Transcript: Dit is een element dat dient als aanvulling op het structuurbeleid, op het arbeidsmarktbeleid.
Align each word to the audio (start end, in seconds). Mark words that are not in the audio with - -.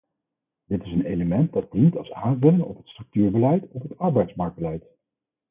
Dit 0.65 0.81
is 0.83 0.91
een 0.91 1.05
element 1.05 1.53
dat 1.53 1.71
dient 1.71 1.97
als 1.97 2.11
aanvulling 2.11 2.61
op 2.61 2.77
het 2.77 2.87
structuurbeleid, 2.87 3.63
op 3.71 3.81
het 3.81 3.97
arbeidsmarktbeleid. 3.97 4.83